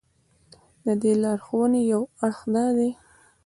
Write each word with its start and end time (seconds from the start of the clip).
د 0.85 0.87
دې 1.01 1.13
لارښوونې 1.21 1.81
یو 1.93 2.01
اړخ 2.25 2.39
دا 2.53 2.65
دی. 2.77 2.89